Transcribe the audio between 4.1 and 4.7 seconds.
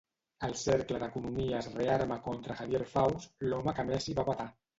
va vetar.